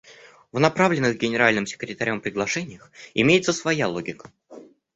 [0.51, 4.31] В направленных Генеральным секретарем приглашениях имеется своя логика.